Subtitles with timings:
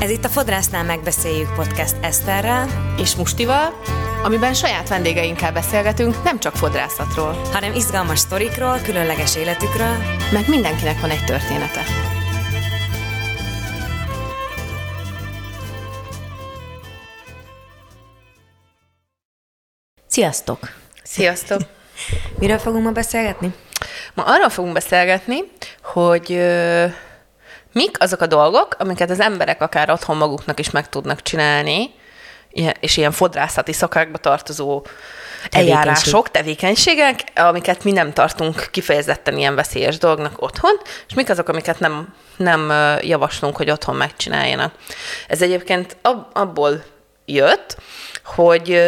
[0.00, 3.80] Ez itt a Fodrásznál megbeszéljük podcast Eszterrel és Mustival,
[4.22, 9.96] amiben saját vendégeinkkel beszélgetünk nem csak fodrászatról, hanem izgalmas sztorikról, különleges életükről,
[10.32, 11.82] meg mindenkinek van egy története.
[20.06, 20.58] Sziasztok!
[21.02, 21.60] Sziasztok!
[22.38, 23.54] Miről fogunk ma beszélgetni?
[24.14, 25.38] Ma arról fogunk beszélgetni,
[25.82, 26.86] hogy ö,
[27.72, 31.90] mik azok a dolgok, amiket az emberek akár otthon maguknak is meg tudnak csinálni,
[32.80, 34.86] és ilyen fodrászati szakákba tartozó
[35.50, 41.80] eljárások, tevékenységek, amiket mi nem tartunk kifejezetten ilyen veszélyes dolgnak otthon, és mik azok, amiket
[41.80, 44.74] nem, nem javaslunk, hogy otthon megcsináljanak.
[45.28, 46.84] Ez egyébként ab, abból
[47.24, 47.76] jött,
[48.24, 48.82] hogy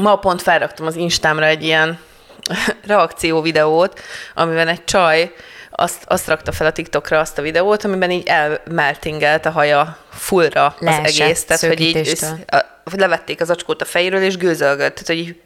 [0.00, 1.98] ma pont felraktam az Instámra egy ilyen
[2.86, 4.00] reakció videót,
[4.34, 5.32] amiben egy csaj
[5.78, 10.76] azt, azt rakta fel a TikTokra azt a videót, amiben így elmeltingelt a haja fullra
[10.78, 11.44] Leesett, az egész.
[11.44, 12.64] Tehát, hogy így a,
[12.96, 14.94] levették az acskót a fejéről, és gőzölgött.
[14.94, 15.40] Tehát, hogy így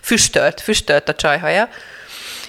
[0.00, 1.68] füstölt, füstölt a csajhaja.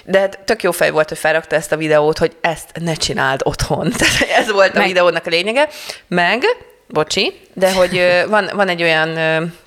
[0.04, 3.40] De hát tök jó fej volt, hogy felrakta ezt a videót, hogy ezt ne csináld
[3.44, 3.90] otthon.
[3.98, 5.68] Tehát ez volt a Meg- videónak a lényege.
[6.08, 6.42] Meg,
[6.86, 9.08] bocsi, de hogy van, van egy olyan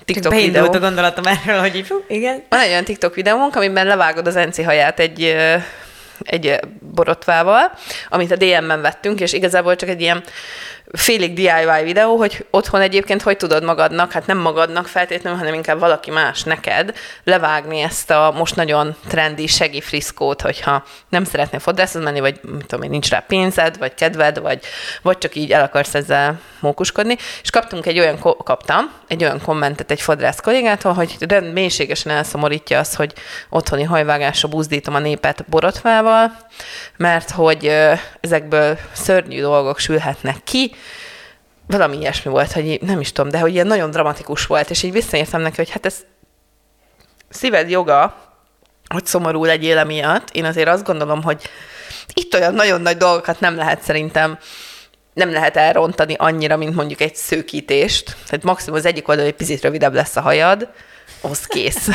[0.04, 0.50] TikTok videó.
[0.50, 2.42] Beindult a gondolatom erről, hogy így, igen.
[2.48, 5.36] Van egy olyan TikTok videónk, amiben levágod az enci haját egy,
[6.20, 7.72] egy borotvával,
[8.08, 10.24] amit a DM-ben vettünk, és igazából csak egy ilyen
[10.92, 15.78] félig DIY videó, hogy otthon egyébként hogy tudod magadnak, hát nem magadnak feltétlenül, hanem inkább
[15.78, 22.20] valaki más neked levágni ezt a most nagyon trendi segifriszkót, hogyha nem szeretnél fodrászhoz menni,
[22.20, 24.60] vagy mit tudom én, nincs rá pénzed, vagy kedved, vagy,
[25.02, 27.16] vagy csak így el akarsz ezzel mókuskodni.
[27.42, 32.78] És kaptunk egy olyan, kaptam egy olyan kommentet egy fodrász kollégától, hogy de mélységesen elszomorítja
[32.78, 33.12] az, hogy
[33.48, 36.03] otthoni hajvágásra buzdítom a népet borotvával,
[36.96, 37.66] mert hogy
[38.20, 40.74] ezekből szörnyű dolgok sülhetnek ki,
[41.66, 44.92] valami ilyesmi volt, hogy nem is tudom, de hogy ilyen nagyon dramatikus volt, és így
[44.92, 45.96] visszaértem neki, hogy hát ez
[47.28, 48.16] szíved joga,
[48.88, 50.30] hogy szomorú legyél emiatt.
[50.30, 51.42] Én azért azt gondolom, hogy
[52.14, 54.38] itt olyan nagyon nagy dolgokat nem lehet szerintem
[55.14, 58.16] nem lehet elrontani annyira, mint mondjuk egy szőkítést.
[58.26, 60.68] Tehát maximum az egyik oldal egy picit rövidebb lesz a hajad,
[61.20, 61.88] az kész.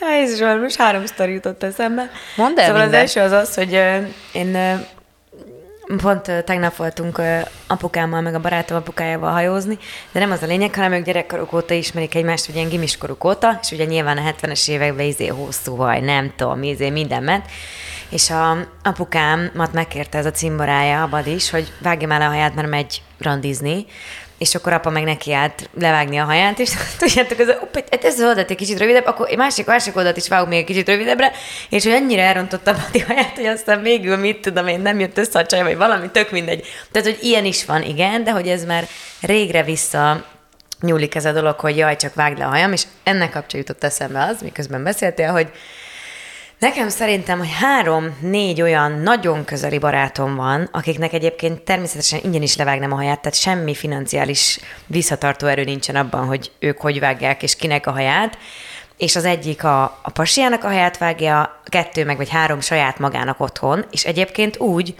[0.00, 2.10] Ja, Jézusom, most három sztori jutott eszembe.
[2.36, 3.02] Mondd el Szóval mindet.
[3.02, 3.72] az első az az, hogy
[4.32, 4.56] én
[5.96, 7.20] pont tegnap voltunk
[7.66, 9.78] apukámmal, meg a barátom apukájával hajózni,
[10.12, 13.58] de nem az a lényeg, hanem ők gyerekkoruk óta ismerik egymást, ugye ilyen gimiskoruk óta,
[13.62, 17.44] és ugye nyilván a 70-es években izé hosszú vaj, nem tudom, izé minden ment.
[18.08, 22.68] És a apukámat megkérte ez a cimborája, abad is, hogy vágja már a haját, mert
[22.68, 23.86] megy randizni,
[24.38, 28.20] és akkor apa meg neki állt levágni a haját, és tudjátok, ez, hopp, hát ez
[28.20, 31.32] oldalt egy kicsit rövidebb, akkor egy másik, másik oldalt is vágok még egy kicsit rövidebbre,
[31.68, 35.18] és hogy annyira elrontotta a Pati haját, hogy aztán végül mit tudom én, nem jött
[35.18, 36.66] össze a csaj, vagy valami, tök mindegy.
[36.92, 38.86] Tehát, hogy ilyen is van, igen, de hogy ez már
[39.20, 40.24] régre vissza
[40.80, 43.84] nyúlik ez a dolog, hogy jaj, csak vágd le a hajam, és ennek kapcsán jutott
[43.84, 45.50] eszembe az, miközben beszéltél, hogy
[46.58, 52.92] Nekem szerintem, hogy három-négy olyan nagyon közeli barátom van, akiknek egyébként természetesen ingyen is levágnám
[52.92, 57.86] a haját, tehát semmi financiális visszatartó erő nincsen abban, hogy ők hogy vágják és kinek
[57.86, 58.38] a haját,
[58.96, 63.40] és az egyik a, a pasiának a haját vágja, kettő meg vagy három saját magának
[63.40, 64.94] otthon, és egyébként úgy,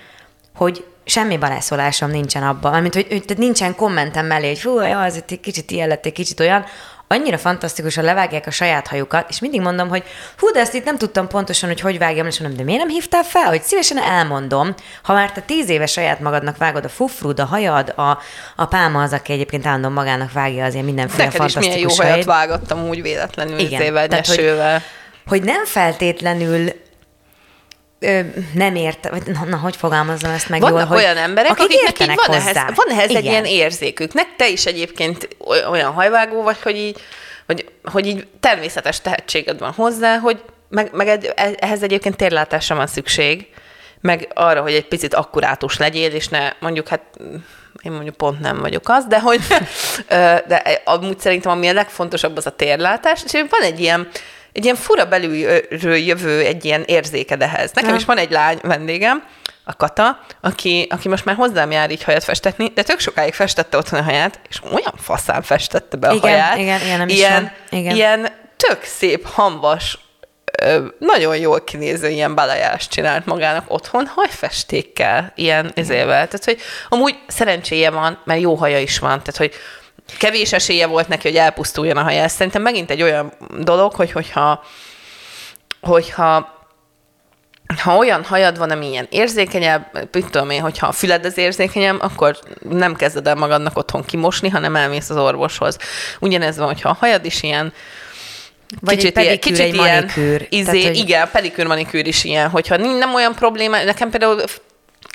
[0.54, 5.04] hogy semmi beleszólásom nincsen abban, mármint, hogy, hogy tehát nincsen kommentem mellé, hogy fú, ja,
[5.04, 6.64] ez itt kicsit ilyen lett, kicsit olyan,
[7.08, 10.02] annyira fantasztikusan levágják a saját hajukat, és mindig mondom, hogy
[10.38, 12.88] hú, de ezt itt nem tudtam pontosan, hogy hogy vágjam, és mondom, de miért nem
[12.88, 17.40] hívtál fel, hogy szívesen elmondom, ha már te tíz éve saját magadnak vágod a fufrud,
[17.40, 18.18] a hajad, a,
[18.56, 21.88] a pálma az, aki egyébként állandóan magának vágja az ilyen mindenféle Neked is milyen jó
[21.88, 22.48] fantasztikus hajat hajait.
[22.48, 24.54] vágottam úgy véletlenül, Igen, tehát, hogy-
[25.26, 26.84] hogy nem feltétlenül
[27.98, 28.20] ö,
[28.54, 32.08] nem ért, vagy na, na, hogy fogalmazom ezt meg Vannak jól, olyan emberek, akik akiknek
[32.10, 32.68] így van ehhez, hozzá.
[32.74, 33.24] van ehhez egy Igen.
[33.24, 34.12] ilyen érzékük.
[34.12, 37.00] Nek te is egyébként oly- olyan hajvágó vagy, hogy így,
[37.46, 42.86] hogy, hogy így természetes tehetséged van hozzá, hogy meg, meg egy- ehhez egyébként térlátásra van
[42.86, 43.46] szükség,
[44.00, 47.00] meg arra, hogy egy picit akkurátus legyél, és ne mondjuk, hát
[47.82, 49.40] én mondjuk pont nem vagyok az, de hogy
[50.48, 54.08] de amúgy szerintem ami a legfontosabb az a térlátás, és van egy ilyen
[54.56, 57.72] egy ilyen fura belülről jövő egy ilyen érzéked ehhez.
[57.72, 57.96] Nekem Ja.
[57.96, 59.24] is van egy lány vendégem,
[59.64, 63.76] a Kata, aki, aki most már hozzám jár így hajat festetni, de tök sokáig festette
[63.76, 66.58] otthon a haját, és olyan faszán festette be a Igen, haját.
[66.58, 67.78] igen, ilyen nem is ilyen, van.
[67.80, 67.94] Igen.
[67.94, 69.98] ilyen tök szép, hamvas,
[70.98, 76.26] nagyon jól kinéző ilyen balajást csinált magának otthon, hajfestékkel, ilyen izével.
[76.28, 76.58] Tehát, hogy
[76.88, 79.52] amúgy szerencséje van, mert jó haja is van, tehát, hogy
[80.18, 82.22] kevés esélye volt neki, hogy elpusztuljon a haja.
[82.22, 84.64] Ez szerintem megint egy olyan dolog, hogy hogyha,
[85.80, 86.54] hogyha
[87.82, 92.00] ha olyan hajad van, ami ilyen érzékenyebb, mit tudom én, hogyha a füled az érzékenyebb,
[92.00, 92.38] akkor
[92.68, 95.78] nem kezded el magadnak otthon kimosni, hanem elmész az orvoshoz.
[96.20, 97.72] Ugyanez van, hogyha a hajad is ilyen,
[98.80, 100.46] Vagy kicsit egy ilyen, pedikűr, kicsit egy ilyen, manikűr.
[100.50, 104.42] Izé, Tehát, hogy- Igen, pedikűr, manikűr is ilyen, hogyha nem olyan probléma, nekem például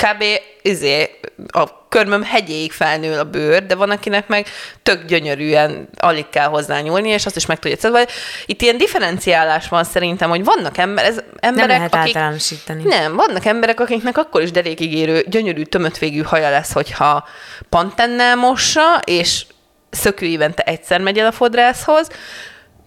[0.01, 0.23] kb.
[0.61, 4.47] Izé, a körmöm hegyéig felnő a bőr, de van, akinek meg
[4.83, 8.05] tök gyönyörűen alig kell hozzá nyúlni, és azt is meg tudja szedni.
[8.45, 12.83] Itt ilyen differenciálás van szerintem, hogy vannak ember, ez, emberek, Nem lehet akik, általánosítani.
[12.83, 17.27] nem, vannak emberek, akiknek akkor is derékigérő, gyönyörű, tömött végű haja lesz, hogyha
[17.69, 19.45] pantennel mossa, és
[19.89, 22.07] szökő évente egyszer megy el a fodrászhoz,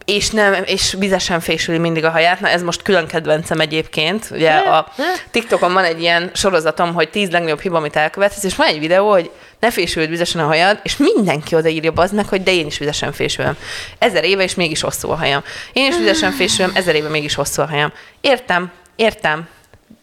[0.05, 2.41] és nem, és vizesen fésüli mindig a haját.
[2.41, 4.29] Na ez most külön kedvencem egyébként.
[4.31, 4.93] Ugye a
[5.31, 9.11] TikTokon van egy ilyen sorozatom, hogy 10 legnagyobb hiba, amit elkövetsz, és van egy videó,
[9.11, 9.31] hogy
[9.61, 13.13] ne fésüld vizesen a hajad, és mindenki odaírja az meg, hogy de én is vizesen
[13.13, 13.57] fésülöm.
[13.99, 15.43] Ezer éve, és mégis hosszú a hajam.
[15.73, 17.93] Én is vizesen fésülöm, ezer éve mégis hosszú a hajam.
[18.21, 19.49] Értem, értem,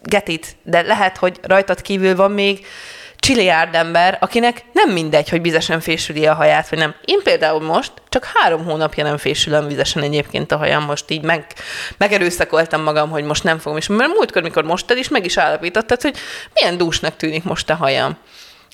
[0.04, 2.66] get it, de lehet, hogy rajtad kívül van még
[3.22, 6.96] csiliárd ember, akinek nem mindegy, hogy vizesen fésüli a haját, vagy nem.
[7.06, 11.46] Én például most csak három hónapja nem fésülöm vizesen egyébként a hajam, most így meg,
[11.98, 13.78] megerőszakoltam magam, hogy most nem fogom.
[13.78, 16.18] És mert múltkor, mikor mostad is, meg is állapítottad, hogy
[16.54, 18.18] milyen dúsnak tűnik most a hajam.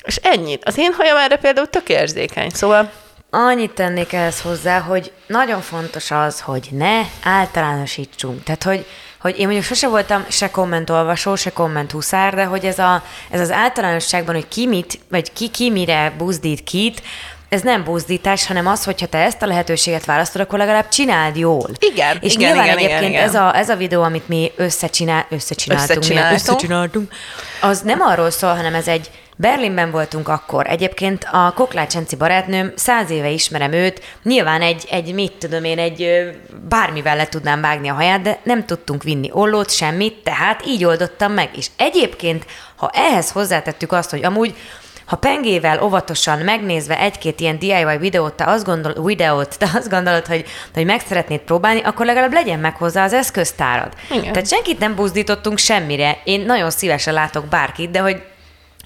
[0.05, 0.65] És ennyit.
[0.65, 2.91] Az én hajam erre például tök érzékeny, szóval
[3.29, 8.43] Annyit tennék ehhez hozzá, hogy nagyon fontos az, hogy ne általánosítsunk.
[8.43, 8.85] Tehát, hogy,
[9.19, 13.51] hogy én mondjuk sose voltam se kommentolvasó, se kommenthuszár, de hogy ez, a, ez az
[13.51, 17.01] általánosságban, hogy ki mit, vagy ki, ki mire buzdít kit,
[17.49, 21.69] ez nem buzdítás, hanem az, hogyha te ezt a lehetőséget választod, akkor legalább csináld jól.
[21.79, 23.23] Igen, És igen, nyilván igen, egyébként igen.
[23.23, 26.29] ez, a, ez a videó, amit mi összecsinál, összecsináltunk, Összecsináltunk.
[26.29, 27.11] Mi összecsináltunk,
[27.61, 29.09] az nem arról szól, hanem ez egy
[29.39, 30.67] Berlinben voltunk akkor.
[30.67, 35.79] Egyébként a Koklács Enci barátnőm, száz éve ismerem őt, nyilván egy, egy mit tudom én,
[35.79, 36.29] egy
[36.69, 41.31] bármivel le tudnám vágni a haját, de nem tudtunk vinni ollót, semmit, tehát így oldottam
[41.31, 41.49] meg.
[41.55, 42.45] És egyébként,
[42.75, 44.55] ha ehhez hozzátettük azt, hogy amúgy
[45.05, 50.25] ha pengével óvatosan megnézve egy-két ilyen DIY videót, te azt, gondol, videót, te azt gondolod,
[50.25, 53.93] hogy, hogy meg szeretnéd próbálni, akkor legalább legyen meg hozzá az eszköztárad.
[54.11, 54.31] Igen.
[54.31, 56.17] Tehát senkit nem buzdítottunk semmire.
[56.23, 58.23] Én nagyon szívesen látok bárkit, de hogy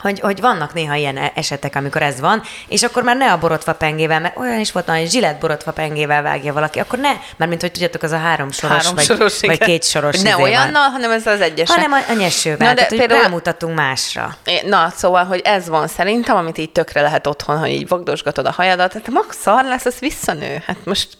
[0.01, 3.37] hogy, hogy vannak néha ilyen e- esetek, amikor ez van, és akkor már ne a
[3.37, 7.49] borotva pengével, mert olyan is volt, hogy zsillet borotva pengével vágja valaki, akkor ne, mert
[7.49, 10.29] mint hogy tudjátok, az a három soros, három vagy, soros, vagy két soros Hogy Ne
[10.29, 10.49] izé van.
[10.49, 11.69] olyannal, hanem ez az egyes.
[11.69, 14.37] hanem a, a nyesővel, Na, de tehát hogy például- rámutatunk másra.
[14.65, 18.51] Na, szóval, hogy ez van szerintem, amit így tökre lehet otthon, hogy így vagdosgatod a
[18.51, 20.63] hajadat, hát max szar lesz, az visszanő.
[20.65, 21.17] Hát most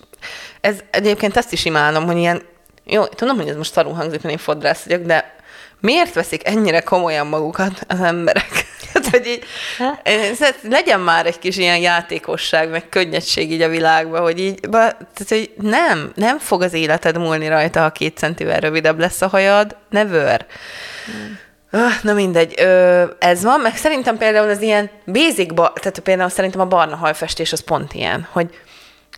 [0.61, 2.41] ez egyébként ezt is imádom, hogy ilyen,
[2.85, 5.35] jó, tudom, hogy ez most szarul hangzik, mert én fodrász vagyok, de
[5.79, 8.65] miért veszik ennyire komolyan magukat az emberek?
[8.93, 9.43] Hát, hogy így,
[10.03, 14.59] ez- ez- legyen már egy kis ilyen játékosság, meg könnyedség így a világban, hogy így,
[14.69, 19.21] ba, tehát, hogy nem, nem fog az életed múlni rajta, ha két centivel rövidebb lesz
[19.21, 20.45] a hajad, never.
[21.71, 26.29] Ah, Na mindegy, ö, ez van, meg szerintem például az ilyen basic, ba- tehát például
[26.29, 28.49] szerintem a barna hajfestés az pont ilyen, hogy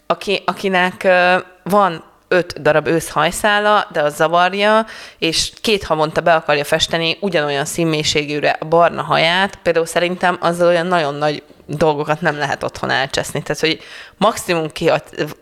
[0.07, 2.03] aki, akinek ö, van
[2.33, 4.85] öt darab őszhajszála, de az zavarja,
[5.18, 10.88] és két havonta be akarja festeni ugyanolyan színmélységűre a barna haját, például szerintem azzal olyan
[10.88, 13.41] nagyon nagy dolgokat nem lehet otthon elcseszni.
[13.41, 13.80] Tehát, hogy
[14.18, 14.91] maximum ki,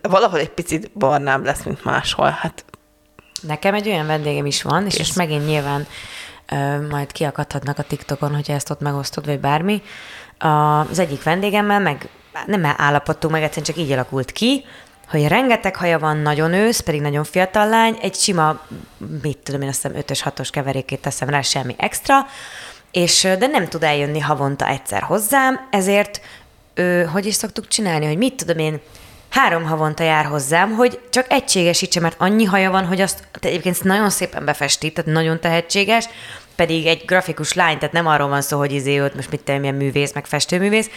[0.02, 2.28] valahol egy picit barnább lesz, mint máshol.
[2.40, 2.64] Hát
[3.42, 5.86] Nekem egy olyan vendégem is van, és most megint nyilván
[6.48, 9.82] ö, majd kiakadhatnak a TikTokon, hogyha ezt ott megosztod, vagy bármi.
[10.38, 12.08] A, az egyik vendégemmel meg
[12.46, 14.64] nem állapodtunk meg, egyszerűen csak így alakult ki,
[15.12, 18.60] hogy rengeteg haja van, nagyon ősz, pedig nagyon fiatal lány, egy sima,
[19.22, 22.26] mit tudom én, azt hiszem 5-ös, 6-os keverékét teszem rá, semmi extra,
[22.90, 26.20] és de nem tud eljönni havonta egyszer hozzám, ezért
[26.74, 28.80] ö, hogy is szoktuk csinálni, hogy mit tudom én,
[29.28, 33.82] három havonta jár hozzám, hogy csak egységesítse, mert annyi haja van, hogy azt te egyébként
[33.82, 36.08] nagyon szépen befesti, tehát nagyon tehetséges,
[36.56, 39.74] pedig egy grafikus lány, tehát nem arról van szó, hogy izé most mit tudom, milyen
[39.74, 40.90] művész, meg festőművész,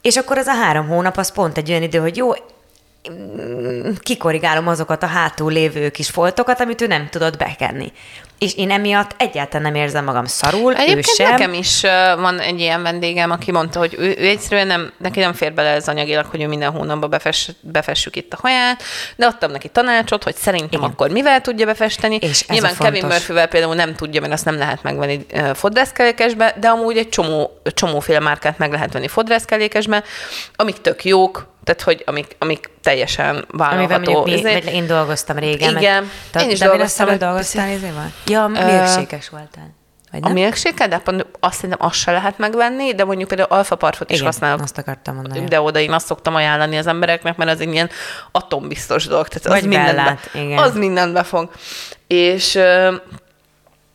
[0.00, 2.32] és akkor az a három hónap az pont egy olyan idő, hogy jó,
[4.00, 7.92] kikorrigálom azokat a hátul lévő kis foltokat, amit ő nem tudott bekenni.
[8.38, 11.30] És én emiatt egyáltalán nem érzem magam szarul, ő Egyébként sem.
[11.30, 11.80] nekem is
[12.16, 15.68] van egy ilyen vendégem, aki mondta, hogy ő, ő egyszerűen nem, neki nem fér bele
[15.68, 18.82] ez anyagilag, hogy ő minden hónapban befess, befessük itt a haját,
[19.16, 20.90] de adtam neki tanácsot, hogy szerintem Igen.
[20.90, 22.16] akkor mivel tudja befesteni.
[22.16, 23.06] És ez Nyilván Kevin.
[23.06, 28.20] Murphyvel például nem tudja, mert azt nem lehet megvenni fodrászkelékesbe, de amúgy egy csomó, csomóféle
[28.20, 30.02] márkát meg lehet venni fodrászkelékesbe,
[30.56, 34.12] amik tök jók, tehát hogy amik, amik teljesen Amivel vállalható.
[34.12, 34.52] mondjuk mi, izé.
[34.52, 35.72] vagy én dolgoztam régen.
[35.72, 36.10] meg- Igen.
[36.30, 38.12] Te, Én is de dolgoztam egy dolgoztál izéval?
[38.26, 39.74] Ja, milkshake voltál.
[40.10, 40.32] Vagy A nem?
[40.32, 44.14] milkshake de pont azt szerintem azt se lehet megvenni, de mondjuk például alfa parfot is
[44.16, 44.60] Igen, használok.
[44.62, 45.44] azt akartam mondani.
[45.44, 47.90] De oda én azt szoktam ajánlani az embereknek, mert az egy ilyen
[48.32, 49.28] atombiztos dolog.
[49.28, 50.58] Tehát az Vagy mindent, Bellát, be, igen.
[50.58, 51.50] az mindent befog.
[52.06, 52.58] És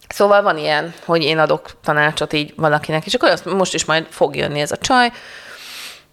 [0.10, 4.06] Szóval van ilyen, hogy én adok tanácsot így valakinek, és akkor azt, most is majd
[4.10, 5.12] fog jönni ez a csaj,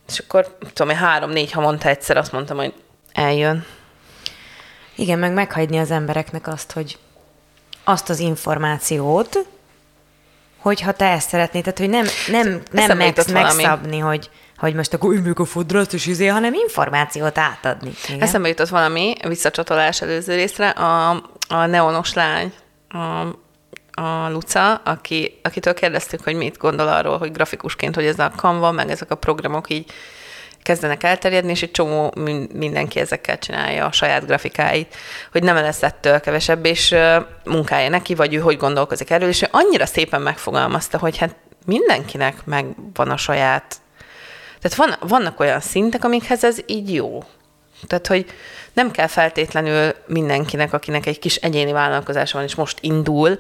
[0.09, 2.75] és akkor tudom én három-négy havonta egyszer azt mondtam, hogy
[3.13, 3.65] eljön.
[4.95, 6.99] Igen, meg meghagyni az embereknek azt, hogy
[7.85, 9.39] azt az információt,
[10.59, 13.63] hogyha te ezt szeretnéd, tehát hogy nem, nem, nem Eszembe meg, jutott valami.
[13.63, 17.93] megszabni, hogy, hogy most akkor üljük a fodrászt és izé, hanem információt átadni.
[18.09, 18.23] Igen?
[18.23, 21.11] Eszembe jutott valami, visszacsatolás előző részre, a,
[21.49, 22.53] a neonos lány,
[22.89, 23.27] a,
[23.95, 28.71] a Luca, aki, akitől kérdeztük, hogy mit gondol arról, hogy grafikusként, hogy ez a Canva,
[28.71, 29.91] meg ezek a programok így
[30.63, 34.97] kezdenek elterjedni, és egy csomó min- mindenki ezekkel csinálja a saját grafikáit,
[35.33, 36.95] hogy nem lesz ettől kevesebb, és
[37.45, 41.35] munkája neki, vagy ő hogy gondolkozik erről, és ő annyira szépen megfogalmazta, hogy hát
[41.67, 43.77] mindenkinek megvan a saját
[44.61, 47.25] tehát van, vannak olyan szintek, amikhez ez így jó.
[47.87, 48.27] Tehát, hogy
[48.73, 53.39] nem kell feltétlenül mindenkinek, akinek egy kis egyéni vállalkozása van, és most indul,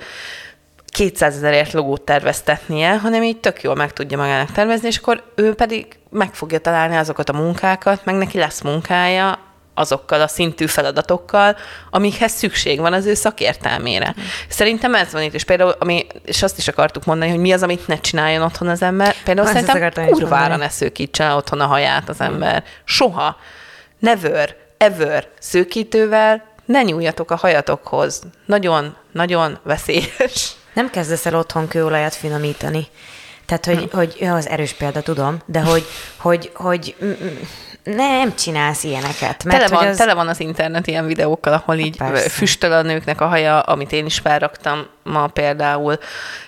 [0.94, 5.54] 200 ezerért logót terveztetnie, hanem így tök jól meg tudja magának tervezni, és akkor ő
[5.54, 9.38] pedig meg fogja találni azokat a munkákat, meg neki lesz munkája
[9.74, 11.56] azokkal a szintű feladatokkal,
[11.90, 14.14] amikhez szükség van az ő szakértelmére.
[14.48, 17.62] Szerintem ez van itt, és például, ami, és azt is akartuk mondani, hogy mi az,
[17.62, 19.14] amit ne csináljon otthon az ember.
[19.24, 22.64] Például Azt szerintem kurvára ne szőkítse otthon a haját az ember.
[22.84, 23.36] Soha.
[23.98, 28.22] Never, ever szőkítővel ne nyúljatok a hajatokhoz.
[28.46, 30.56] Nagyon, nagyon veszélyes.
[30.74, 32.86] Nem kezdesz el otthon kőolajat finomítani.
[33.46, 35.84] Tehát, hogy, hogy ja, az erős példa, tudom, de hogy,
[36.16, 36.94] hogy, hogy
[37.84, 39.44] nem csinálsz ilyeneket.
[39.44, 39.96] Mert Tele van, hogy az...
[39.96, 42.28] tele van az internet ilyen videókkal, ahol így Persze.
[42.28, 45.98] füstöl a nőknek a haja, amit én is felraktam ma például.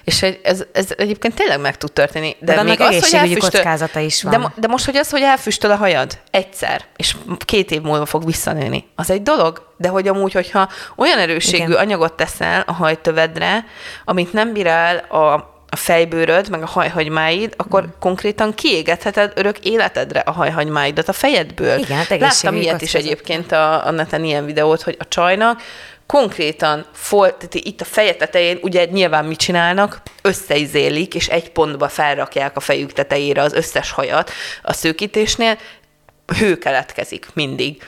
[0.05, 2.37] És ez, ez egyébként tényleg meg tud történni.
[2.41, 4.41] De annak egészségügyi elfüstöl- kockázata is van.
[4.41, 8.25] De, de most, hogy az, hogy elfüstöl a hajad egyszer, és két év múlva fog
[8.25, 9.65] visszanőni, az egy dolog.
[9.77, 11.71] De hogy amúgy, hogyha olyan erősségű Igen.
[11.71, 11.81] Igen.
[11.81, 13.65] anyagot teszel a hajtövedre,
[14.05, 17.89] amit nem bírál a a fejbőröd, meg a hajhagymáid, akkor mm.
[18.01, 21.79] konkrétan kiégetheted örök életedre a hajhagymáidat a fejedből.
[21.79, 25.63] Igen, hát Láttam ilyet is egyébként a, a neten ilyen videót, hogy a csajnak
[26.07, 31.89] konkrétan fol, tehát itt a feje tetején ugye nyilván mit csinálnak, összeizélik, és egy pontba
[31.89, 34.31] felrakják a fejük tetejére az összes hajat
[34.63, 35.59] a szőkítésnél,
[36.39, 37.83] hő keletkezik mindig.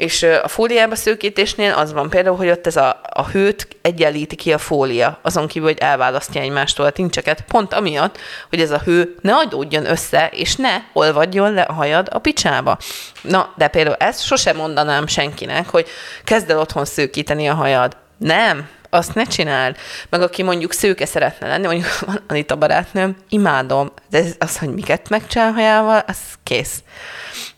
[0.00, 4.52] És a fóliába szőkítésnél az van például, hogy ott ez a, a hőt egyenlíti ki
[4.52, 9.14] a fólia, azon kívül, hogy elválasztja egymástól a tincseket, pont amiatt, hogy ez a hő
[9.20, 12.78] ne adódjon össze, és ne olvadjon le a hajad a picsába.
[13.22, 15.86] Na, de például ezt sosem mondanám senkinek, hogy
[16.24, 17.96] kezd el otthon szőkíteni a hajad.
[18.16, 19.76] Nem, azt ne csináld.
[20.08, 24.68] Meg aki mondjuk szőke szeretne lenni, mondjuk van Anita barátnőm, imádom, de ez az, hogy
[24.68, 26.82] miket megcsinál hajával, az kész.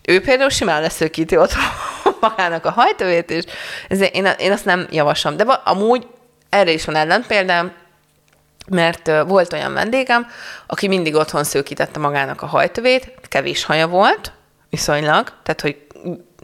[0.03, 1.65] Ő például simán leszőkíti otthon
[2.21, 3.45] magának a hajtövét, és
[3.89, 5.37] ezért én, én azt nem javaslom.
[5.37, 6.07] De amúgy
[6.49, 7.73] erre is van ellenpéldám,
[8.69, 10.27] mert volt olyan vendégem,
[10.67, 14.33] aki mindig otthon szőkítette magának a hajtövét, kevés haja volt,
[14.71, 15.77] viszonylag, tehát hogy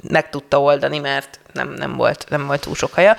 [0.09, 3.17] meg tudta oldani, mert nem, nem, volt, nem volt túl sok haja.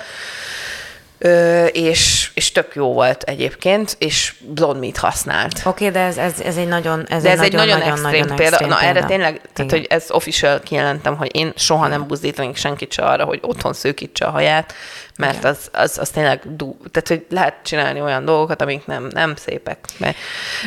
[1.22, 5.62] Ö, és, és tök jó volt egyébként, és blond meat használt.
[5.64, 8.36] Oké, de ez, ez, ez egy nagyon ez De ez egy nagyon, nagyon, extrém nagyon
[8.36, 8.66] példa.
[8.66, 13.02] Na erre tényleg, tehát hogy ez official kijelentem, hogy én soha nem buzdítanék senkit se
[13.02, 14.74] arra, hogy otthon szőkítse a haját,
[15.16, 16.76] mert az, az, az tényleg dú.
[16.90, 19.78] Tehát, hogy lehet csinálni olyan dolgokat, amik nem, nem szépek.
[19.96, 20.16] Mert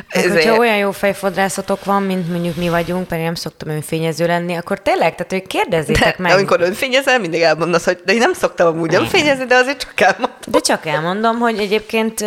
[0.09, 4.25] ezért- hogyha olyan jó fejfodrászatok van, mint mondjuk mi vagyunk, mert én nem szoktam önfényező
[4.25, 6.31] lenni, akkor tényleg, tehát hogy kérdezzétek de, meg.
[6.31, 10.32] amikor önfényezel, mindig elmondasz, hogy de én nem szoktam amúgy önfényezni, de azért csak elmondom.
[10.47, 12.19] De csak elmondom, hogy egyébként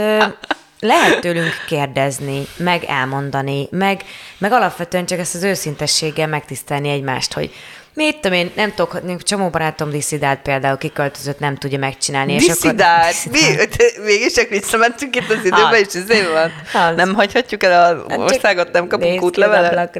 [0.80, 4.00] lehet tőlünk kérdezni, meg elmondani, meg,
[4.38, 7.54] meg alapvetően csak ezt az őszintességgel megtisztelni egymást, hogy
[7.94, 12.32] mit tudom én, nem tudok, csomó barátom diszidált például kiköltözött, nem tudja megcsinálni.
[12.32, 13.14] és akkor- Diszidált.
[13.24, 13.30] Mi?
[13.30, 13.76] Diszidált.
[14.04, 15.94] Mégis csak visszamentünk itt az időbe, Az.
[15.94, 16.52] és ez van.
[16.82, 16.96] Az.
[16.96, 19.98] Nem hagyhatjuk el az Hát országot, nem kapunk útlevelet.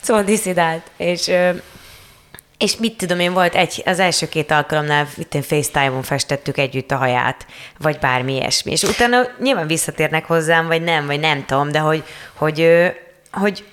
[0.00, 1.30] Szóval diszidált, és,
[2.62, 6.96] és mit tudom én, volt egy, az első két alkalomnál itt FaceTime-on festettük együtt a
[6.96, 7.46] haját,
[7.78, 8.70] vagy bármi ilyesmi.
[8.70, 12.04] És utána nyilván visszatérnek hozzám, vagy nem, vagy nem tudom, de hogy,
[12.34, 12.68] hogy,
[13.32, 13.64] hogy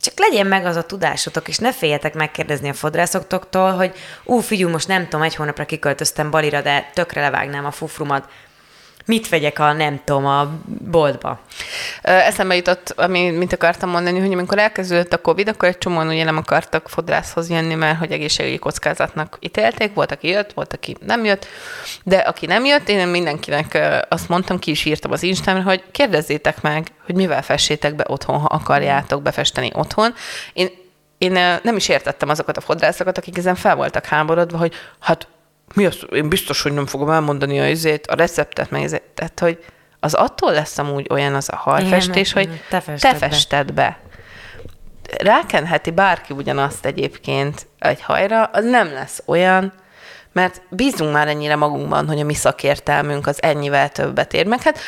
[0.00, 3.92] csak legyen meg az a tudásotok, és ne féljetek megkérdezni a fodrászoktól, hogy
[4.24, 8.28] ú, figyelj, most nem tudom, egy hónapra kiköltöztem Balira, de tökre levágnám a fufrumat.
[9.08, 10.48] Mit vegyek a, nem tudom, a
[10.90, 11.40] boltba?
[12.02, 16.24] Eszembe jutott, ami, mint akartam mondani, hogy amikor elkezdődött a Covid, akkor egy csomóan ugye
[16.24, 19.94] nem akartak fodrászhoz jönni, mert hogy egészségügyi kockázatnak ítélték.
[19.94, 21.46] Volt, aki jött, volt, aki nem jött.
[22.04, 26.60] De aki nem jött, én mindenkinek azt mondtam, ki is írtam az Instámra, hogy kérdezzétek
[26.60, 30.14] meg, hogy mivel fessétek be otthon, ha akarjátok befesteni otthon.
[30.52, 30.68] Én,
[31.18, 35.26] én nem is értettem azokat a fodrászokat, akik ezen fel voltak háborodva, hogy hát
[35.74, 39.02] mi az, én biztos, hogy nem fogom elmondani a, izét, a receptet, meg izét.
[39.14, 39.64] Tehát, hogy
[40.00, 43.18] az attól lesz amúgy olyan az a hajfestés, Igen, hogy te te fested be.
[43.18, 43.98] fested be.
[45.18, 49.72] Rákenheti bárki ugyanazt egyébként egy hajra, az nem lesz olyan,
[50.32, 54.46] mert bízunk már ennyire magunkban, hogy a mi szakértelmünk az ennyivel többet ér.
[54.46, 54.78] Meg hát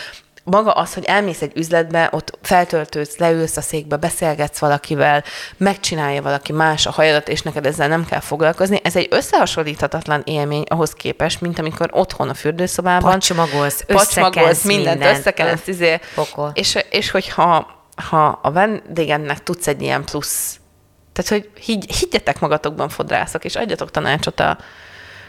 [0.51, 5.25] maga az, hogy elmész egy üzletbe, ott feltöltődsz, leülsz a székbe, beszélgetsz valakivel,
[5.57, 8.81] megcsinálja valaki más a hajadat, és neked ezzel nem kell foglalkozni.
[8.83, 15.19] Ez egy összehasonlíthatatlan élmény ahhoz képest, mint amikor otthon a fürdőszobában Pacsmagolsz, pacsmagolsz, mindent, mindent.
[15.19, 16.51] összekensz, izé, Pokol.
[16.55, 17.79] és, és hogyha
[18.09, 20.61] ha a vendégemnek tudsz egy ilyen plusz,
[21.13, 24.59] tehát hogy higgy, higgyetek magatokban fodrászok, és adjatok tanácsot a,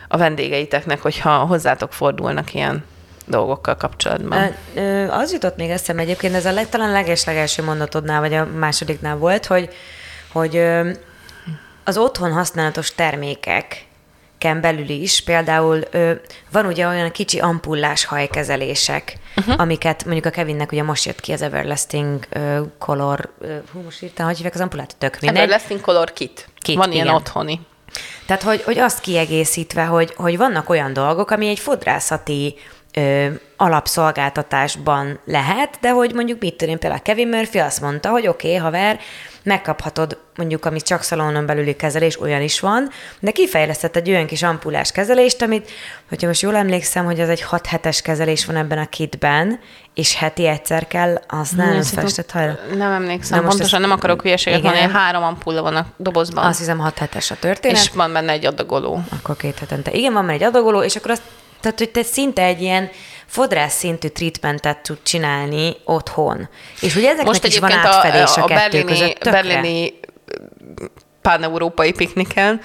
[0.08, 2.84] a vendégeiteknek, hogyha hozzátok fordulnak ilyen
[3.26, 4.56] dolgokkal kapcsolatban.
[5.10, 9.46] Az jutott még eszembe egyébként, ez a leg, talán leges-legelső mondatodnál, vagy a másodiknál volt,
[9.46, 9.70] hogy,
[10.32, 10.64] hogy
[11.84, 13.86] az otthon használatos termékek
[14.62, 16.12] belül is, például ö,
[16.52, 19.56] van ugye olyan kicsi ampullás hajkezelések, uh-huh.
[19.58, 24.02] amiket mondjuk a Kevinnek ugye most jött ki az Everlasting ö, Color, ö, hú, most
[24.02, 25.42] írtam, hogy hívják az ampullát, tök mindegy.
[25.42, 26.50] Everlasting Color Kit.
[26.58, 27.18] Kit, Van ilyen igen.
[27.18, 27.60] otthoni.
[28.26, 32.56] Tehát, hogy, hogy azt kiegészítve, hogy, hogy vannak olyan dolgok, ami egy fodrászati
[32.94, 38.48] ö, alapszolgáltatásban lehet, de hogy mondjuk mit tudom, például Kevin Murphy azt mondta, hogy oké,
[38.48, 39.00] okay, haver,
[39.44, 44.44] megkaphatod mondjuk, ami csak szalonon belüli kezelés, olyan is van, de kifejlesztett egy olyan kis
[44.44, 45.72] ampulás kezelést, amit,
[46.10, 49.60] hogyha most jól emlékszem, hogy az egy 6 hetes kezelés van ebben a kitben,
[49.94, 52.60] és heti egyszer kell az Szerintem festett hajra.
[52.76, 56.46] Nem emlékszem, Na most pontosan ezt- nem akarok hülyeséget mondani, három ampulla van a dobozban,
[56.46, 57.78] Azt hiszem 6 hetes a történet.
[57.78, 59.02] és van benne egy adagoló.
[59.20, 59.92] Akkor két hetente.
[59.92, 61.22] Igen, van már egy adagoló, és akkor azt,
[61.62, 62.90] tehát, hogy te szinte egy ilyen
[63.26, 66.50] fodrász szintű treatmentet tud csinálni otthon.
[66.82, 69.14] És ugye ezeknek Most is van átfedés a, a, a kettő berlini, között.
[69.14, 69.32] Tökre.
[69.32, 70.00] berlini
[71.22, 72.62] pán-európai pikniken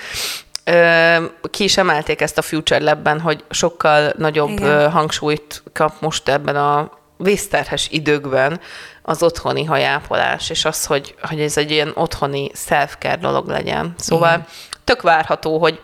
[1.50, 4.90] ki is emelték ezt a Future Lab-ben, hogy sokkal nagyobb Igen.
[4.90, 8.60] hangsúlyt kap most ebben a vészterhes időkben
[9.02, 13.94] az otthoni hajápolás, és az, hogy, hogy ez egy ilyen otthoni self-care dolog legyen.
[13.98, 14.46] Szóval Igen.
[14.84, 15.80] tök várható, hogy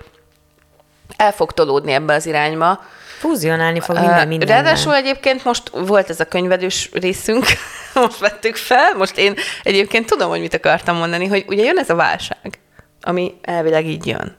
[1.23, 2.81] el fog tolódni ebbe az irányba.
[3.19, 4.49] Fúzionálni fog minden minden.
[4.49, 7.45] Ráadásul egyébként most volt ez a könyvedős részünk,
[7.95, 11.91] most vettük fel, most én egyébként tudom, hogy mit akartam mondani, hogy ugye jön ez
[11.91, 12.59] a válság,
[13.01, 14.37] ami elvileg így jön.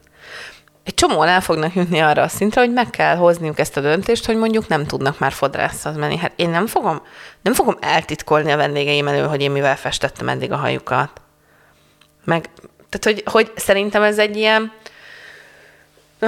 [0.84, 4.26] Egy csomóan el fognak jutni arra a szintre, hogy meg kell hozniuk ezt a döntést,
[4.26, 6.17] hogy mondjuk nem tudnak már fodrászhoz menni.
[6.17, 7.02] Hát én nem fogom,
[7.41, 11.22] nem fogom eltitkolni a vendégeim elől, hogy én mivel festettem eddig a hajukat.
[12.24, 12.50] Meg,
[12.89, 14.72] tehát, hogy, hogy szerintem ez egy ilyen,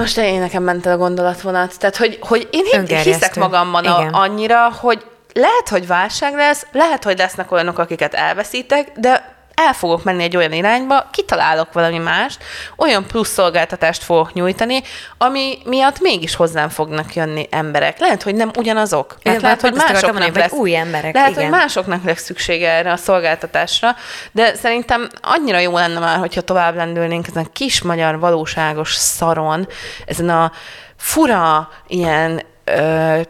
[0.00, 1.78] most én nekem ment el a gondolatvonat.
[1.78, 7.18] Tehát, hogy, hogy én hiszek magamban a, annyira, hogy lehet, hogy válság lesz, lehet, hogy
[7.18, 12.42] lesznek olyanok, akiket elveszítek, de el fogok menni egy olyan irányba, kitalálok valami mást,
[12.76, 14.82] olyan plusz szolgáltatást fogok nyújtani,
[15.18, 17.98] ami miatt mégis hozzám fognak jönni emberek.
[17.98, 19.16] Lehet, hogy nem ugyanazok.
[19.22, 21.42] Mert lehet, hogy másoknak lesz, új emberek, lehet, igen.
[21.42, 23.96] hogy másoknak lesz szüksége erre a szolgáltatásra,
[24.32, 29.68] de szerintem annyira jó lenne már, hogyha tovább lendülnénk ezen a kis magyar valóságos szaron,
[30.06, 30.52] ezen a
[30.96, 33.20] fura ilyen ö,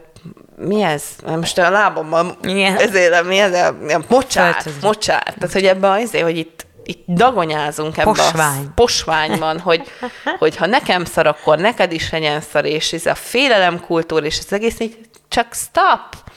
[0.56, 1.02] mi ez?
[1.26, 2.76] Most a lábammal Igen.
[2.86, 3.52] ezért, mi ez?
[3.86, 4.76] Ilyen mocsár, Föltöző.
[4.86, 5.22] mocsár.
[5.22, 8.64] Tehát, hogy ebben azért, hogy itt, itt dagonyázunk ebben Posvány.
[8.64, 9.82] a posványban, hogy,
[10.38, 14.52] hogy ha nekem szar, akkor neked is legyen szar, és ez a félelemkultúr, és az
[14.52, 16.30] egész így csak stop!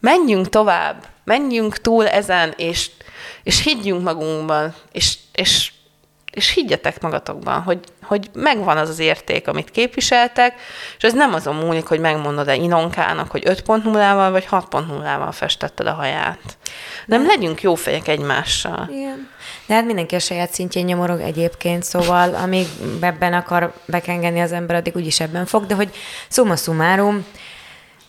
[0.00, 2.90] Menjünk tovább, menjünk túl ezen, és,
[3.42, 5.72] és higgyünk magunkban, és, és,
[6.36, 10.54] és higgyetek magatokban, hogy, hogy megvan az az érték, amit képviseltek,
[10.96, 16.38] és ez nem azon múlik, hogy megmondod-e Inonkának, hogy 5.0-val vagy 6.0-val festetted a haját.
[17.06, 18.88] Nem legyünk jó fejek egymással.
[18.90, 19.28] Igen.
[19.66, 22.66] De hát mindenki a saját szintjén nyomorog egyébként, szóval amíg
[23.00, 25.90] ebben akar bekengeni az ember, addig úgyis ebben fog, de hogy
[26.28, 27.26] summa summarum,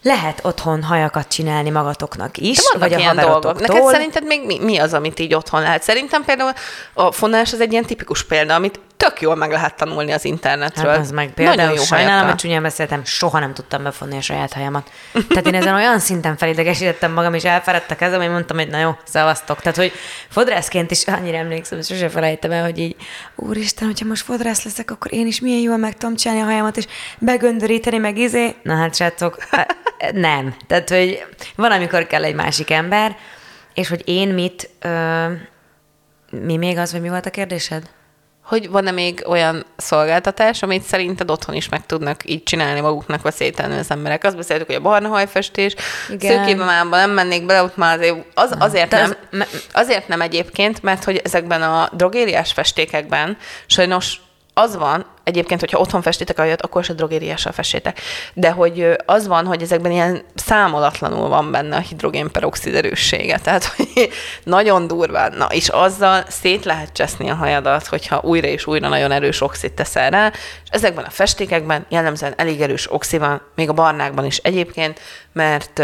[0.02, 3.60] lehet otthon hajakat csinálni magatoknak is, De vagy a ilyen dolgok.
[3.60, 5.84] Neked szerinted még mi, mi az, amit így otthon lehet?
[5.84, 6.52] Szerintem például
[6.94, 10.92] a fonás az egy ilyen tipikus példa, amit tök jól meg lehet tanulni az internetről.
[10.92, 14.22] Hát az meg például Nagyon jó sajnálom, hogy csúnyán beszéltem, soha nem tudtam befonni a
[14.22, 14.92] saját hajamat.
[15.30, 18.80] Tehát én ezen olyan szinten felidegesítettem magam, és elfáradt a kezem, hogy mondtam, hogy na
[18.80, 19.62] jó, szevasztok.
[19.62, 19.92] Tehát, hogy
[20.30, 22.96] fodrászként is annyira emlékszem, sose felejtem el, hogy így,
[23.36, 26.78] úristen, hogyha most fodrász leszek, akkor én is milyen jól meg tudom csinálni a hajamat,
[26.78, 26.86] és
[27.18, 28.56] begöndöríteni, meg izé.
[28.64, 29.38] Na hát, srácok,
[30.14, 30.56] nem.
[30.68, 33.16] Tehát, hogy van, amikor kell egy másik ember,
[33.74, 35.26] és hogy én mit, ö,
[36.30, 37.90] mi még az, vagy mi volt a kérdésed?
[38.48, 43.78] Hogy van-e még olyan szolgáltatás, amit szerinted otthon is meg tudnak így csinálni maguknak veszélytelenül
[43.80, 44.24] az emberek?
[44.24, 45.76] Azt beszéltük, hogy a barna hajfestés,
[46.10, 46.38] Igen.
[46.38, 49.00] szőkébe már nem mennék bele, ott már azért, az, azért, De
[49.32, 54.22] nem, az- azért nem egyébként, mert hogy ezekben a drogériás festékekben sajnos
[54.58, 58.00] az van, egyébként, hogyha otthon festitek a hajat, akkor se drogériással festétek.
[58.34, 63.38] De hogy az van, hogy ezekben ilyen számolatlanul van benne a hidrogénperoxid erőssége.
[63.38, 64.10] Tehát, hogy
[64.44, 65.34] nagyon durván.
[65.38, 69.74] Na, és azzal szét lehet cseszni a hajadat, hogyha újra és újra nagyon erős oxit
[69.74, 70.28] teszel rá.
[70.64, 75.00] És ezekben a festékekben jellemzően elég erős oxi van, még a barnákban is egyébként,
[75.34, 75.82] mert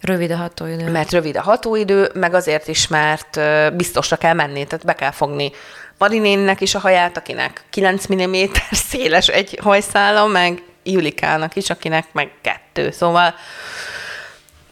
[0.00, 0.90] Rövid a hatóidő.
[0.90, 3.40] mert rövid a hatóidő, meg azért is, mert
[3.76, 5.52] biztosra kell menni, tehát be kell fogni
[5.98, 8.34] Marinénnek is a haját, akinek 9 mm
[8.88, 12.90] széles egy hajszála, meg Julikának is, akinek meg kettő.
[12.90, 13.34] Szóval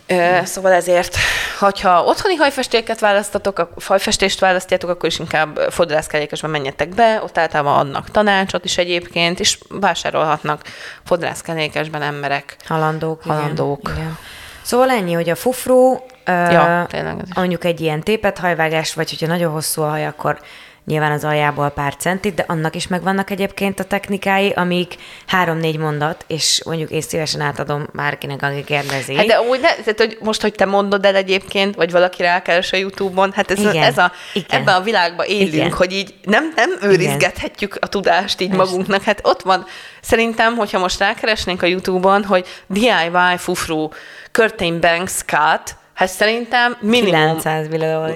[0.09, 1.17] Ö, szóval ezért,
[1.59, 7.79] hogyha otthoni hajfestéket választatok, a hajfestést választjátok, akkor is inkább fodrászkerékesben menjetek be, ott általában
[7.79, 10.63] adnak tanácsot is egyébként, és vásárolhatnak
[11.05, 12.57] fodrászkerékesben emberek.
[12.67, 13.25] Halandók.
[13.25, 13.91] igen, Halandók.
[13.95, 14.19] Igen.
[14.63, 19.53] Szóval ennyi, hogy a fufró, Ja, tényleg mondjuk egy ilyen tépet hajvágás, vagy hogyha nagyon
[19.53, 20.41] hosszú a haj, akkor
[20.87, 24.95] nyilván az aljából pár centit, de annak is megvannak egyébként a technikái, amik
[25.27, 29.15] három-négy mondat, és mondjuk én szívesen átadom bárkinek, aki kérdezi.
[29.15, 32.73] Hát de amúgy ne, tehát, hogy most, hogy te mondod el egyébként, vagy valaki rákeres
[32.73, 34.61] a YouTube-on, hát ez, Igen, ez a, igen.
[34.61, 35.73] ebben a világban élünk, Igen.
[35.73, 38.65] hogy így nem, nem őrizgethetjük a tudást így Persze.
[38.65, 39.03] magunknak.
[39.03, 39.67] Hát ott van,
[40.01, 43.89] szerintem, hogyha most rákeresnénk a YouTube-on, hogy DIY fufru
[44.33, 48.07] curtain banks cut, hát szerintem minimum 900 millió.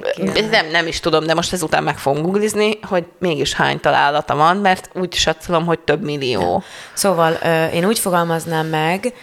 [0.50, 4.56] nem, nem is tudom, de most ezután meg fogom googlizni, hogy mégis hány találata van,
[4.56, 6.62] mert úgy satszolom, hogy több millió.
[6.92, 7.32] Szóval
[7.72, 9.14] én úgy fogalmaznám meg,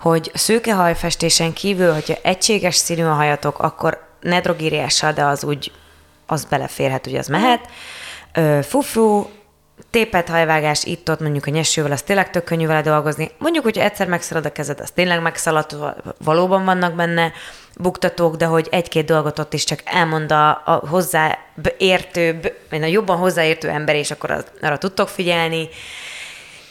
[0.00, 5.72] hogy szőke hajfestésen kívül, hogyha egységes színű a hajatok, akkor ne drogériással, de az úgy,
[6.26, 7.68] az beleférhet, ugye az mehet.
[8.66, 9.26] Fufru,
[9.90, 13.30] tépet hajvágás itt-ott mondjuk a nyesővel, az tényleg tök könnyű vele dolgozni.
[13.38, 15.76] Mondjuk, hogyha egyszer megszalad a kezed, az tényleg megszaladt,
[16.24, 17.32] valóban vannak benne
[17.76, 23.16] buktatók, de hogy egy-két dolgot ott is csak elmond a, a hozzáértőbb, vagy a jobban
[23.16, 25.68] hozzáértő ember, és akkor az, arra tudtok figyelni.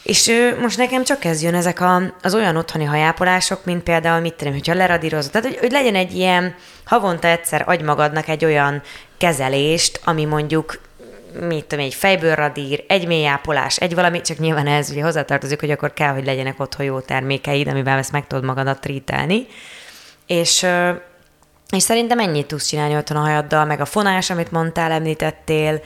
[0.03, 4.33] És most nekem csak ez jön, ezek a, az olyan otthoni hajápolások, mint például, mit
[4.33, 5.31] tudom, hogyha leradírozod.
[5.31, 8.81] Tehát, hogy, hogy legyen egy ilyen, havonta egyszer adj magadnak egy olyan
[9.17, 10.79] kezelést, ami mondjuk
[11.39, 15.71] mit tudom, egy fejből radír, egy mélyápolás, egy valami, csak nyilván ez ugye hozzátartozik, hogy
[15.71, 19.45] akkor kell, hogy legyenek otthon jó termékeid, amivel ezt meg tudod magadat trítelni.
[20.27, 20.67] És,
[21.69, 25.81] és szerintem ennyit tudsz csinálni otthon a hajaddal, meg a fonás, amit mondtál, említettél.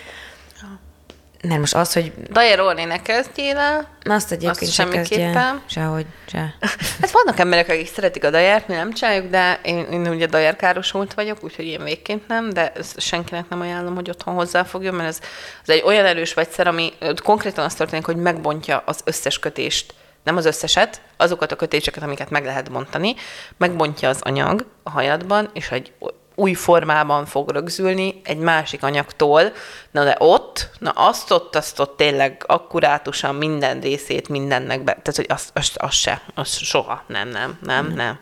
[1.47, 3.87] Mert most az, hogy Dajer Ornének kezdjél el.
[4.03, 5.61] azt egyébként Azt semmiképpen.
[5.65, 6.55] Sehogy, se.
[7.01, 11.13] Hát vannak emberek, akik szeretik a dajárt, mi nem csináljuk, de én, én ugye dajárkárosult
[11.13, 15.19] vagyok, úgyhogy én végként nem, de senkinek nem ajánlom, hogy otthon hozzáfogjon, mert ez,
[15.61, 20.37] ez egy olyan erős vegyszer, ami konkrétan az történik, hogy megbontja az összes kötést, nem
[20.37, 23.15] az összeset, azokat a kötéseket, amiket meg lehet bontani,
[23.57, 25.91] megbontja az anyag a hajadban, és egy
[26.35, 29.51] új formában fog rögzülni egy másik anyagtól,
[29.91, 35.15] na de ott, na azt ott, azt ott tényleg akkurátusan minden részét mindennek be, tehát
[35.15, 38.19] hogy azt, azt, azt se, azt soha, nem, nem, nem, nem,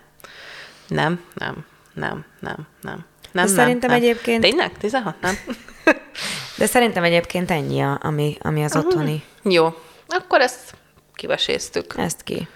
[0.88, 3.06] nem, nem, nem, nem, nem.
[3.32, 4.00] Nem, nem, szerintem nem.
[4.00, 4.78] egyébként- Tényleg?
[4.78, 5.16] 16?
[5.22, 5.38] Nem?
[6.58, 9.24] De szerintem egyébként ennyi, a, ami, ami az otthoni.
[9.44, 9.74] Jó.
[10.08, 10.74] Akkor ezt
[11.14, 11.94] kiveséztük.
[11.98, 12.48] Ezt ki.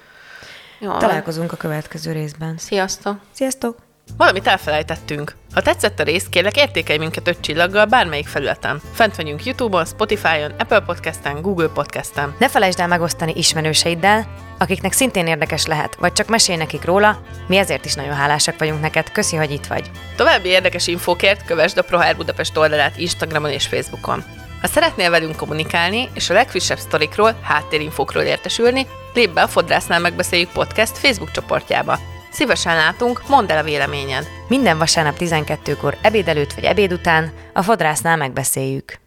[0.80, 0.98] Jó.
[0.98, 2.58] Találkozunk a következő részben.
[2.58, 3.18] Sziasztok!
[3.32, 3.87] Sziasztok!
[4.18, 5.36] Valamit elfelejtettünk.
[5.54, 8.82] Ha tetszett a rész, kérlek értékelj minket öt csillaggal bármelyik felületen.
[8.94, 12.36] Fent vagyunk Youtube-on, Spotify-on, Apple Podcast-en, Google Podcast-en.
[12.40, 17.58] Ne felejtsd el megosztani ismerőseiddel, akiknek szintén érdekes lehet, vagy csak mesélj nekik róla, mi
[17.58, 19.12] ezért is nagyon hálásak vagyunk neked.
[19.12, 19.92] Köszi, hogy itt vagy.
[20.16, 24.24] További érdekes infókért kövesd a ProHair Budapest oldalát Instagramon és Facebookon.
[24.62, 30.52] Ha szeretnél velünk kommunikálni, és a legfrissebb sztorikról, háttérinfókról értesülni, lépj be a Fodrásznál megbeszéljük
[30.52, 32.00] podcast Facebook csoportjába.
[32.38, 34.28] Szívesen látunk, mondd el a véleményed.
[34.48, 39.07] Minden vasárnap 12-kor ebéd előtt vagy ebéd után a fodrásznál megbeszéljük.